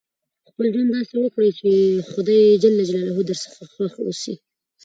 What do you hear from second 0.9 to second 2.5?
داسي وکړئ، چي خدای